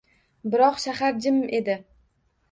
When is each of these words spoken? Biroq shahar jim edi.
Biroq 0.53 0.79
shahar 0.85 1.19
jim 1.25 1.37
edi. 1.59 1.77